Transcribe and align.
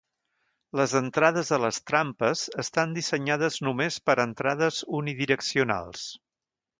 Les 0.79 0.93
entrades 0.99 1.51
a 1.57 1.59
les 1.65 1.77
trampes 1.91 2.41
estan 2.63 2.97
dissenyades 2.97 3.61
només 3.67 3.99
per 4.09 4.15
a 4.15 4.25
entrades 4.31 4.81
unidireccionals. 5.01 6.07